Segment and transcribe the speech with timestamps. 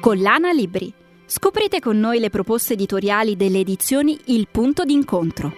[0.00, 0.90] Collana Libri.
[1.26, 5.52] Scoprite con noi le proposte editoriali delle edizioni Il Punto d'incontro.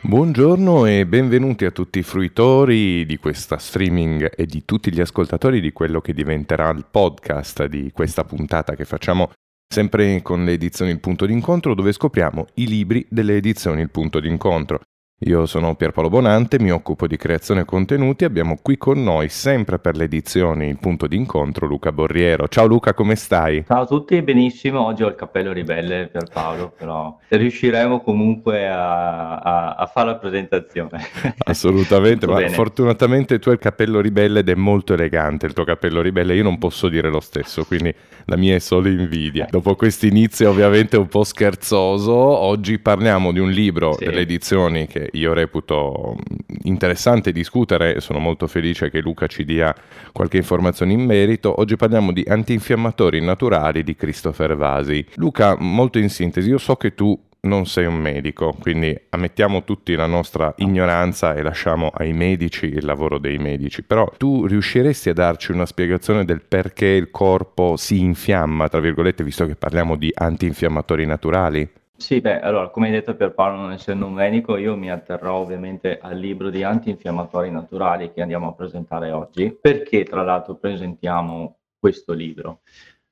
[0.00, 5.60] Buongiorno e benvenuti a tutti i fruitori di questa streaming e di tutti gli ascoltatori
[5.60, 9.30] di quello che diventerà il podcast di questa puntata che facciamo
[9.72, 14.18] sempre con le edizioni Il Punto d'incontro dove scopriamo i libri delle edizioni Il Punto
[14.18, 14.80] d'incontro.
[15.26, 19.96] Io sono Pierpaolo Bonante, mi occupo di creazione contenuti, abbiamo qui con noi sempre per
[19.96, 22.48] le edizioni Il punto d'incontro Luca Borriero.
[22.48, 23.64] Ciao Luca, come stai?
[23.64, 29.38] Ciao a tutti, benissimo, oggi ho il cappello ribelle per Paolo, però riusciremo comunque a,
[29.38, 31.00] a, a fare la presentazione.
[31.46, 32.48] Assolutamente, ma bene.
[32.50, 36.42] fortunatamente tu hai il cappello ribelle ed è molto elegante il tuo cappello ribelle, io
[36.42, 37.94] non posso dire lo stesso, quindi
[38.26, 39.46] la mia è solo invidia.
[39.48, 44.04] Dopo questo inizio ovviamente un po' scherzoso, oggi parliamo di un libro sì.
[44.04, 46.16] delle edizioni che io reputo
[46.62, 49.74] interessante discutere e sono molto felice che Luca ci dia
[50.12, 51.60] qualche informazione in merito.
[51.60, 55.06] Oggi parliamo di antinfiammatori naturali di Christopher Vasi.
[55.14, 59.94] Luca, molto in sintesi, io so che tu non sei un medico, quindi ammettiamo tutti
[59.94, 65.14] la nostra ignoranza e lasciamo ai medici il lavoro dei medici, però tu riusciresti a
[65.14, 70.10] darci una spiegazione del perché il corpo si infiamma, tra virgolette, visto che parliamo di
[70.14, 71.68] antinfiammatori naturali?
[71.96, 75.36] Sì, beh, allora, come hai detto per Paolo, non essendo un medico, io mi atterrò
[75.36, 81.58] ovviamente al libro di antinfiammatori naturali che andiamo a presentare oggi, perché tra l'altro presentiamo
[81.78, 82.60] questo libro.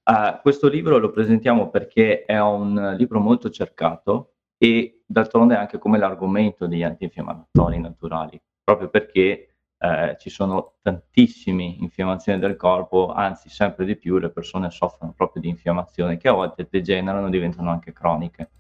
[0.05, 5.97] Uh, questo libro lo presentiamo perché è un libro molto cercato e d'altronde anche come
[5.97, 13.85] l'argomento degli antinfiammatori naturali, proprio perché eh, ci sono tantissime infiammazioni del corpo, anzi sempre
[13.85, 17.93] di più le persone soffrono proprio di infiammazioni che a volte degenerano e diventano anche
[17.93, 18.51] croniche.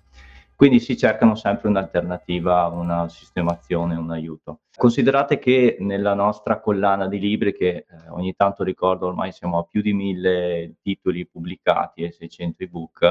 [0.63, 4.61] Quindi si cercano sempre un'alternativa, una sistemazione, un aiuto.
[4.77, 9.65] Considerate che nella nostra collana di libri, che eh, ogni tanto ricordo ormai siamo a
[9.65, 13.03] più di mille titoli pubblicati e 600 ebook,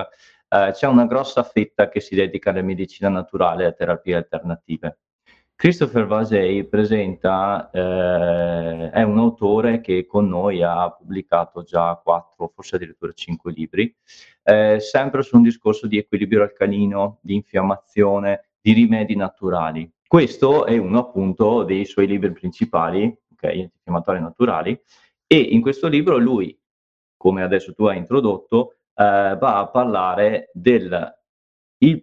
[0.47, 4.99] eh, c'è una grossa fetta che si dedica alla medicina naturale e a terapie alternative.
[5.61, 12.77] Christopher Vasey presenta, eh, è un autore che con noi ha pubblicato già quattro, forse
[12.77, 13.95] addirittura cinque libri,
[14.41, 19.87] eh, sempre su un discorso di equilibrio alcalino, di infiammazione, di rimedi naturali.
[20.07, 24.81] Questo è uno appunto dei suoi libri principali, ok, antinfiammatori naturali,
[25.27, 26.59] e in questo libro lui,
[27.15, 31.19] come adesso tu hai introdotto, eh, va a parlare del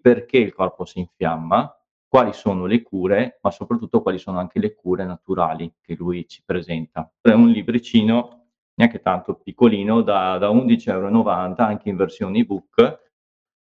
[0.00, 1.72] perché il corpo si infiamma,
[2.08, 6.42] quali sono le cure, ma soprattutto quali sono anche le cure naturali che lui ci
[6.44, 7.12] presenta.
[7.20, 8.38] È un libricino
[8.74, 13.06] neanche tanto piccolino, da, da 11,90 euro, anche in versione ebook.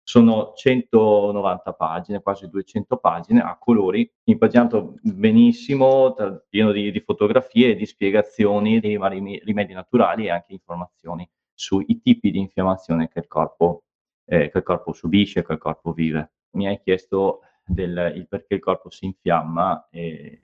[0.02, 6.14] Sono 190 pagine, quasi 200 pagine, a colori, impaginato benissimo,
[6.48, 12.30] pieno di, di fotografie di spiegazioni dei vari rimedi naturali e anche informazioni sui tipi
[12.30, 13.84] di infiammazione che il corpo,
[14.26, 16.32] eh, che il corpo subisce, che il corpo vive.
[16.50, 19.88] Mi hai chiesto del il perché il corpo si infiamma.
[19.90, 20.40] E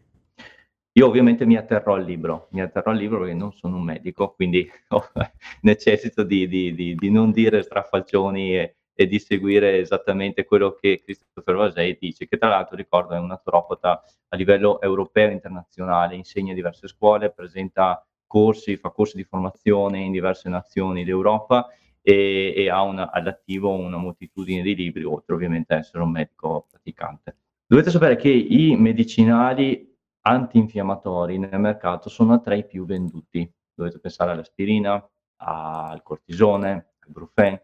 [0.94, 4.34] io ovviamente mi atterrò al libro, mi atterrò al libro perché non sono un medico,
[4.34, 4.71] quindi
[5.62, 11.00] necessito di, di, di, di, non dire strafalcioni e, e, di seguire esattamente quello che
[11.03, 16.15] Christopher Vasey dice, che tra l'altro ricordo è un naturopata a livello europeo e internazionale,
[16.15, 21.69] insegna in diverse scuole, presenta corsi, fa corsi di formazione in diverse nazioni d'Europa
[22.03, 26.67] e, e ha una, all'attivo una moltitudine di libri, oltre ovviamente a essere un medico
[26.69, 27.37] praticante.
[27.67, 29.91] Dovete sapere che i medicinali
[30.23, 33.51] antinfiammatori nel mercato sono tra i più venduti.
[33.75, 37.61] Dovete pensare all'aspirina, al cortisone, al brufen.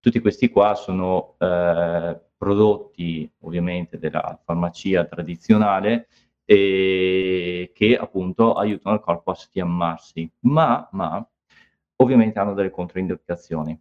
[0.00, 6.08] Tutti questi qua sono eh, prodotti ovviamente della farmacia tradizionale
[6.44, 11.26] e che appunto aiutano il corpo a sfiammarsi, ma, ma
[11.96, 13.78] ovviamente hanno delle controindicazioni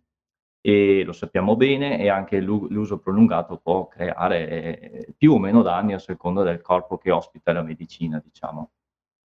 [0.65, 5.93] e lo sappiamo bene e anche l'uso prolungato può creare eh, più o meno danni
[5.93, 8.71] a seconda del corpo che ospita la medicina, diciamo.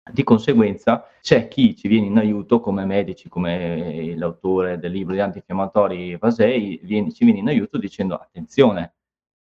[0.08, 5.20] Di conseguenza c'è chi ci viene in aiuto come medici, come l'autore del libro di
[5.20, 8.94] antinfiammatori Vasei, viene, ci viene in aiuto dicendo attenzione,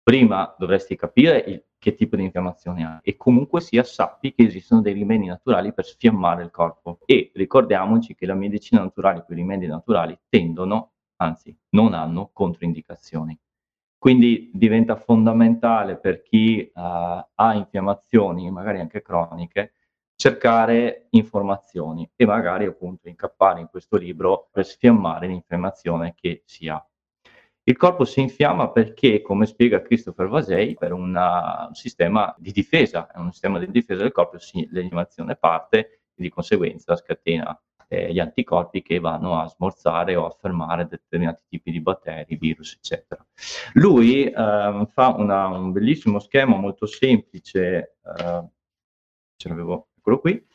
[0.04, 4.82] prima dovresti capire il, che tipo di infiammazione ha e comunque sia sappi che esistono
[4.82, 9.66] dei rimedi naturali per sfiammare il corpo e ricordiamoci che la medicina naturale, quei rimedi
[9.66, 13.38] naturali tendono, anzi non hanno controindicazioni.
[13.98, 19.74] Quindi diventa fondamentale per chi uh, ha infiammazioni, magari anche croniche,
[20.16, 26.86] cercare informazioni e magari appunto incappare in questo libro per sfiammare l'infiammazione che si ha.
[27.66, 33.10] Il corpo si infiamma perché, come spiega Christopher Vasey, per una, un sistema di difesa,
[33.10, 37.58] è un sistema di difesa del corpo, sì, l'infiammazione parte e di conseguenza scatena
[37.88, 42.74] eh, gli anticorpi che vanno a smorzare o a fermare determinati tipi di batteri, virus,
[42.74, 43.26] eccetera.
[43.74, 48.44] Lui eh, fa una, un bellissimo schema molto semplice, eh,
[49.36, 50.46] ce l'avevo, eccolo qui,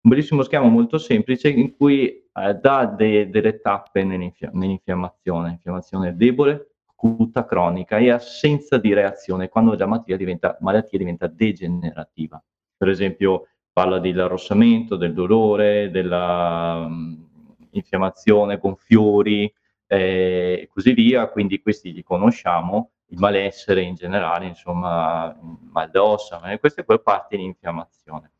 [0.00, 6.16] un bellissimo schema molto semplice in cui eh, dà de, delle tappe nell'infia- nell'infiammazione, infiammazione
[6.16, 12.42] debole, acuta, cronica e assenza di reazione quando la malattia diventa, malattia diventa degenerativa.
[12.76, 19.52] Per esempio parla dell'arrossamento, del dolore, dell'infiammazione mm, con fiori
[19.86, 25.36] eh, e così via, quindi questi li conosciamo, il malessere in generale, insomma,
[25.70, 28.32] mal d'ossa, queste poi parti di infiammazione.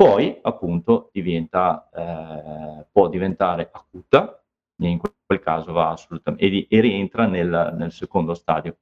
[0.00, 4.42] Poi appunto diventa, eh, può diventare acuta,
[4.78, 8.78] e in quel caso va assolutamente, e, e rientra nel, nel secondo stadio,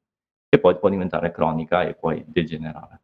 [0.49, 3.03] e poi può diventare cronica e poi degenerare.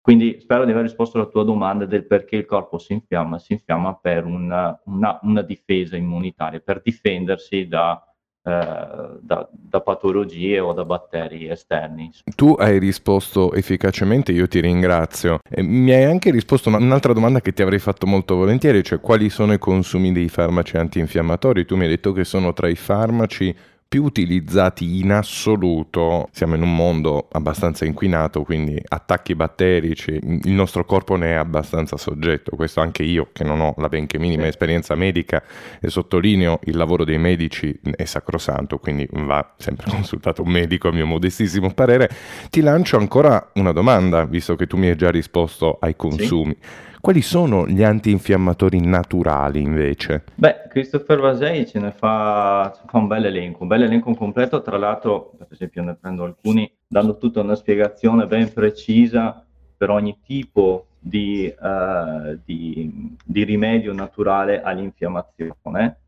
[0.00, 3.38] Quindi spero di aver risposto alla tua domanda del perché il corpo si infiamma.
[3.38, 8.02] Si infiamma per una, una, una difesa immunitaria, per difendersi da,
[8.46, 12.12] da, da, patologie o da batteri esterni.
[12.36, 15.40] Tu hai risposto efficacemente, io ti ringrazio.
[15.50, 19.00] E mi hai anche risposto a un'altra domanda che ti avrei fatto molto volentieri, cioè
[19.00, 21.64] quali sono i consumi dei farmaci antinfiammatori?
[21.64, 23.54] Tu mi hai detto che sono tra i farmaci
[23.88, 26.28] più utilizzati in assoluto.
[26.32, 31.96] Siamo in un mondo abbastanza inquinato, quindi attacchi batterici, il nostro corpo ne è abbastanza
[31.96, 32.56] soggetto.
[32.56, 35.42] Questo anche io, che non ho la benché minima esperienza medica,
[35.80, 40.92] e sottolineo il lavoro dei medici è sacrosanto, quindi va sempre consultato un medico, a
[40.92, 42.10] mio modestissimo parere.
[42.50, 46.56] Ti lancio ancora una domanda, visto che tu mi hai già risposto ai consumi.
[46.60, 46.84] Sì.
[47.06, 50.24] Quali sono gli antinfiammatori naturali invece?
[50.34, 54.76] Beh, Christopher Vasei ce ne fa, fa, un bel elenco, un bel elenco completo, tra
[54.76, 59.44] l'altro, per esempio ne prendo alcuni, dando tutta una spiegazione ben precisa
[59.76, 66.00] per ogni tipo di, uh, di, di rimedio naturale all'infiammazione.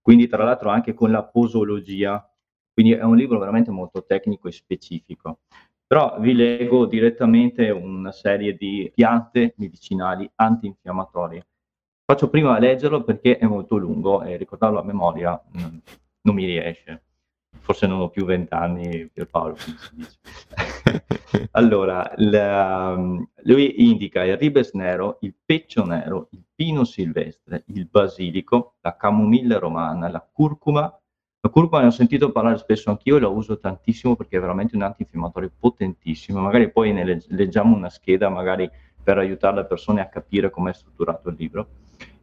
[0.00, 2.26] Quindi tra l'altro anche con la posologia,
[2.72, 5.40] quindi è un libro veramente molto tecnico e specifico.
[5.86, 11.46] Però vi leggo direttamente una serie di piante medicinali antinfiammatorie.
[12.04, 15.78] Faccio prima leggerlo perché è molto lungo e ricordarlo a memoria mm,
[16.22, 17.02] non mi riesce.
[17.70, 20.18] Forse non ho più vent'anni, Pierpaolo, come si dice.
[21.52, 22.96] allora, la,
[23.44, 29.60] lui indica il ribes nero, il peccio nero, il pino silvestre, il basilico, la camomilla
[29.60, 34.16] romana, la curcuma, la curcuma ne ho sentito parlare spesso anch'io e la uso tantissimo
[34.16, 36.40] perché è veramente un antinfiammatorio potentissimo.
[36.40, 38.68] Magari poi ne leggiamo una scheda, magari
[39.00, 41.68] per aiutare le persone a capire come è strutturato il libro.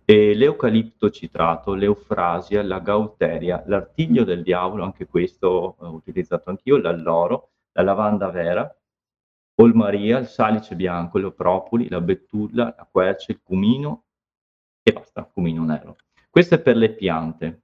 [0.09, 7.49] E l'eucalipto citrato, l'eufrasia, la gauteria, l'artiglio del diavolo, anche questo ho utilizzato anch'io, l'alloro,
[7.73, 8.73] la lavanda vera,
[9.55, 14.05] olmaria, il salice bianco, le propoli, la betulla, la quercia, il cumino
[14.81, 15.97] e basta, cumino nero.
[16.29, 17.63] Questo è per le piante.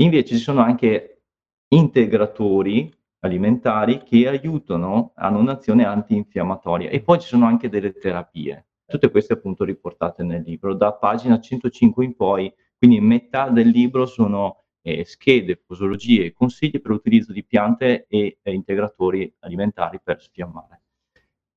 [0.00, 1.22] Invece ci sono anche
[1.68, 8.66] integratori alimentari che aiutano, hanno un'azione antinfiammatoria e poi ci sono anche delle terapie.
[8.86, 10.74] Tutte queste appunto riportate nel libro.
[10.74, 16.80] Da pagina 105 in poi, quindi metà del libro sono eh, schede, posologie e consigli
[16.80, 20.82] per l'utilizzo di piante e eh, integratori alimentari per sfiammare.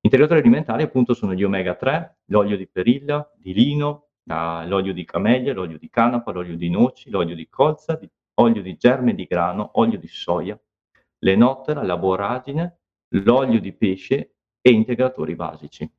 [0.01, 5.53] Integratori alimentari appunto sono gli omega 3, l'olio di perilla, di lino, l'olio di camellia,
[5.53, 9.71] l'olio di canapa, l'olio di noci, l'olio di colza, di olio di germe di grano,
[9.73, 10.59] olio di soia,
[11.19, 15.89] l'enottera, la boragine, l'olio di pesce e integratori basici.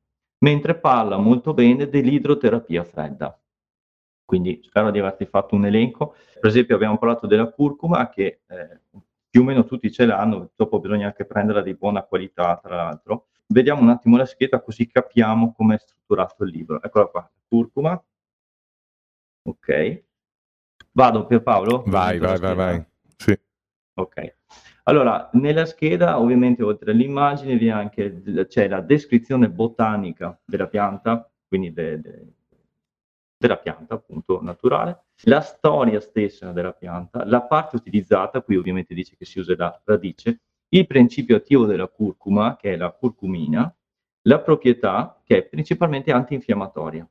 [0.43, 3.39] Mentre parla molto bene dell'idroterapia fredda.
[4.25, 6.15] Quindi spero di averti fatto un elenco.
[6.39, 8.79] Per esempio abbiamo parlato della curcuma che eh,
[9.29, 13.27] più o meno tutti ce l'hanno, dopo bisogna anche prenderla di buona qualità tra l'altro.
[13.47, 16.81] Vediamo un attimo la scheda così capiamo come è strutturato il libro.
[16.81, 18.03] Eccola qua, curcuma.
[19.43, 20.03] Ok,
[20.93, 21.83] Vado Pierpaolo?
[21.87, 22.85] Vai, vai, vai, vai.
[23.15, 23.37] Sì.
[23.93, 24.35] Ok.
[24.83, 31.71] Allora, nella scheda ovviamente oltre all'immagine vi anche, c'è la descrizione botanica della pianta, quindi
[31.71, 32.33] de, de,
[33.37, 39.15] della pianta appunto naturale, la storia stessa della pianta, la parte utilizzata, qui ovviamente dice
[39.15, 43.73] che si usa la radice, il principio attivo della curcuma, che è la curcumina,
[44.23, 47.07] la proprietà, che è principalmente antinfiammatoria.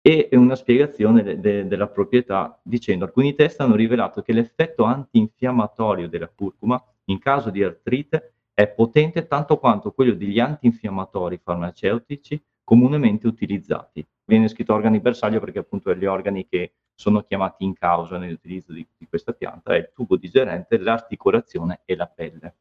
[0.00, 6.08] E una spiegazione de- de- della proprietà dicendo alcuni test hanno rivelato che l'effetto antinfiammatorio
[6.08, 13.26] della curcuma in caso di artrite è potente tanto quanto quello degli antinfiammatori farmaceutici comunemente
[13.26, 14.06] utilizzati.
[14.24, 18.86] Viene scritto organi bersaglio perché appunto gli organi che sono chiamati in causa nell'utilizzo di,
[18.96, 22.56] di questa pianta è il tubo digerente, l'articolazione e la pelle.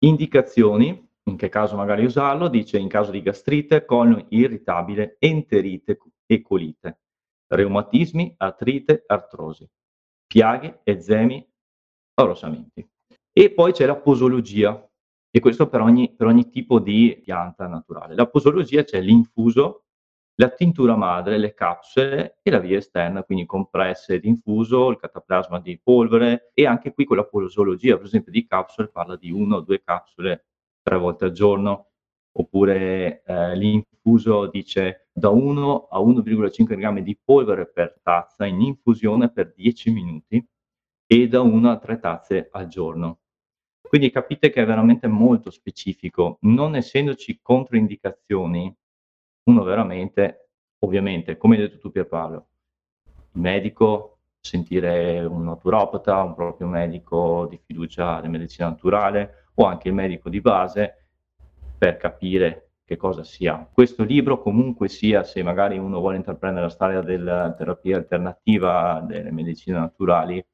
[0.00, 6.42] Indicazioni, in che caso magari usarlo, dice in caso di gastrite, colon irritabile, enterite e
[6.42, 6.98] colite.
[7.48, 9.68] reumatismi, artrite, artrosi,
[10.26, 11.44] piaghe, eczemi,
[12.14, 12.88] arrossamenti.
[13.32, 14.88] E poi c'è la posologia,
[15.30, 18.14] e questo per ogni, per ogni tipo di pianta naturale.
[18.14, 19.84] La posologia c'è l'infuso,
[20.34, 25.60] la tintura madre, le capsule e la via esterna, quindi compresse ed infuso, il cataplasma
[25.60, 29.56] di polvere e anche qui con la posologia, per esempio di capsule, parla di una
[29.56, 30.46] o due capsule
[30.82, 31.90] tre volte al giorno,
[32.32, 39.30] oppure eh, l'infuso dice da 1 a 1,5 grammi di polvere per tazza in infusione
[39.30, 40.44] per 10 minuti
[41.06, 43.19] e da 1 a 3 tazze al giorno.
[43.90, 48.72] Quindi capite che è veramente molto specifico, non essendoci controindicazioni,
[49.48, 50.50] uno veramente,
[50.84, 52.46] ovviamente, come hai detto tu Pierpaolo,
[53.32, 59.88] il medico, sentire un naturopata, un proprio medico di fiducia di medicina naturale o anche
[59.88, 61.06] il medico di base
[61.76, 63.68] per capire che cosa sia.
[63.72, 69.32] Questo libro comunque sia, se magari uno vuole intraprendere la storia della terapia alternativa delle
[69.32, 70.46] medicine naturali,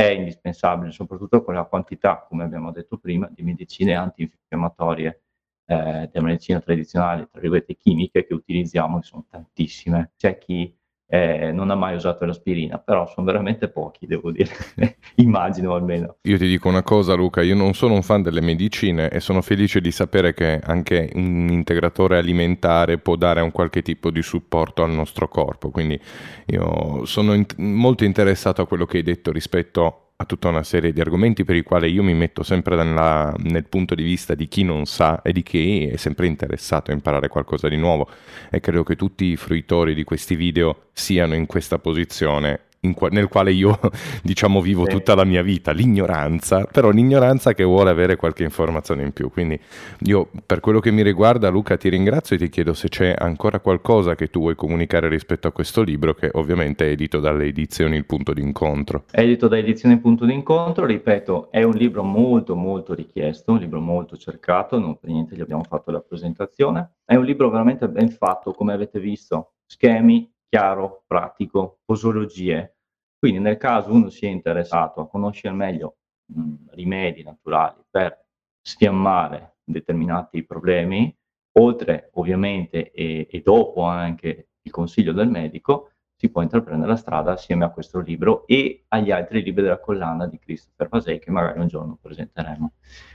[0.00, 5.22] è indispensabile, soprattutto con la quantità, come abbiamo detto prima, di medicine antinfiammatorie
[5.66, 10.12] eh, della medicina tradizionale, tra virgolette chimiche, che utilizziamo, che sono tantissime.
[10.16, 10.74] C'è chi
[11.10, 14.50] eh, non ha mai usato l'aspirina, però sono veramente pochi, devo dire,
[15.16, 16.16] immagino almeno.
[16.22, 19.42] Io ti dico una cosa Luca, io non sono un fan delle medicine e sono
[19.42, 24.84] felice di sapere che anche un integratore alimentare può dare un qualche tipo di supporto
[24.84, 26.00] al nostro corpo, quindi
[26.46, 30.92] io sono in- molto interessato a quello che hai detto rispetto a tutta una serie
[30.92, 34.48] di argomenti per i quali io mi metto sempre nella, nel punto di vista di
[34.48, 38.06] chi non sa e di chi è sempre interessato a imparare qualcosa di nuovo.
[38.50, 43.28] E credo che tutti i fruitori di questi video siano in questa posizione qua- nel
[43.28, 43.78] quale io
[44.22, 44.90] diciamo vivo sì.
[44.90, 49.30] tutta la mia vita, l'ignoranza, però l'ignoranza che vuole avere qualche informazione in più.
[49.30, 49.58] Quindi
[50.00, 53.60] io per quello che mi riguarda Luca ti ringrazio e ti chiedo se c'è ancora
[53.60, 57.96] qualcosa che tu vuoi comunicare rispetto a questo libro che ovviamente è edito dalle edizioni
[57.96, 59.04] Il Punto d'Incontro.
[59.10, 63.58] È edito da edizioni Il Punto d'Incontro, ripeto, è un libro molto molto richiesto, un
[63.58, 66.92] libro molto cercato, non per niente gli abbiamo fatto la presentazione.
[67.04, 72.76] È un libro veramente ben fatto, come avete visto, schemi, chiaro, pratico, posologie.
[73.18, 78.26] Quindi nel caso uno sia interessato a conoscere meglio mh, rimedi naturali per
[78.60, 81.16] sfiammare determinati problemi,
[81.58, 87.32] oltre ovviamente e, e dopo anche il consiglio del medico, si può intraprendere la strada
[87.32, 91.60] assieme a questo libro e agli altri libri della collana di Christopher Vasei che magari
[91.60, 92.72] un giorno presenteremo.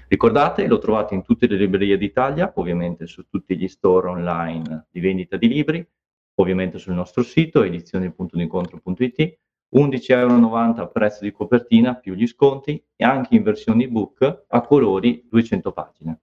[0.07, 4.99] Ricordate, lo trovate in tutte le librerie d'Italia, ovviamente su tutti gli store online di
[5.01, 5.87] vendita di libri,
[6.35, 9.37] ovviamente sul nostro sito edizioni.d'incontro.it
[9.75, 14.61] 11,90 euro a prezzo di copertina più gli sconti e anche in versione ebook a
[14.61, 16.19] colori 200 pagine.